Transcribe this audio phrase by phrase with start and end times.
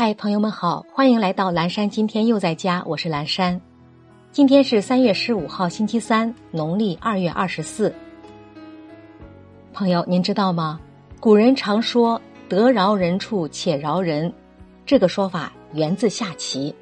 [0.00, 1.90] 嗨，朋友们好，欢迎来到蓝山。
[1.90, 3.60] 今天又在家，我是蓝山。
[4.30, 7.92] 今天是三月十五号，星期三，农历二月二十四。
[9.72, 10.78] 朋友，您知道吗？
[11.18, 14.32] 古人常说“得饶人处且饶人”，
[14.86, 16.72] 这个说法源自下棋。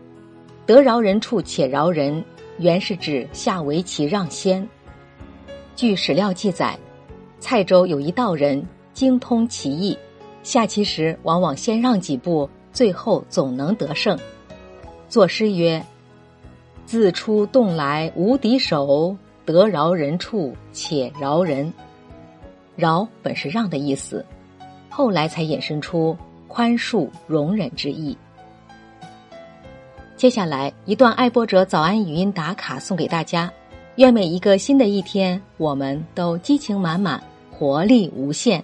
[0.66, 2.22] “得饶人处且饶人”
[2.60, 4.68] 原是指下围棋让先。
[5.74, 6.78] 据史料记载，
[7.40, 8.62] 蔡州有一道人
[8.92, 9.98] 精通棋艺，
[10.42, 12.46] 下棋时往往先让几步。
[12.78, 14.16] 最后总能得胜。
[15.08, 15.84] 作诗曰
[16.86, 21.74] ：“自出洞来无敌手，得饶人处且饶人。”
[22.78, 24.24] 饶本是让的意思，
[24.88, 28.16] 后来才引申出宽恕、容忍之意。
[30.16, 33.52] 接下来一段爱播者早安语音打卡送给大家，
[33.96, 38.62] 愿每一个新的一天，我们都激情满满，活力无限。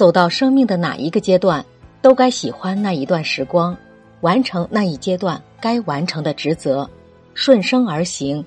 [0.00, 1.62] 走到生命的哪一个阶段，
[2.00, 3.76] 都该喜欢那一段时光，
[4.22, 6.88] 完成那一阶段该完成的职责，
[7.34, 8.42] 顺生而行，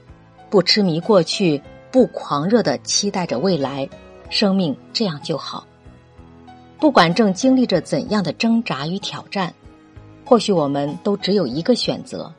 [0.49, 3.87] 不痴迷过去，不狂热的期待着未来，
[4.31, 5.63] 生命这样就好。
[6.79, 9.53] 不管正经历着怎样的挣扎与挑战，
[10.25, 12.33] 或许我们都只有一个选择：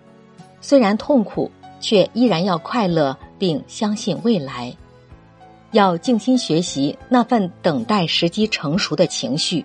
[0.61, 4.77] 虽然痛苦，却依然要快乐，并相信未来。
[5.75, 9.65] 要静心学习那份等待时机成熟的情绪，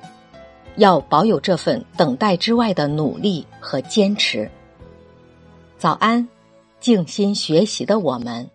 [0.78, 4.50] 要保有这份等待之外的努力和坚持。
[5.78, 6.28] 早安，
[6.80, 8.50] 静心学习的我们。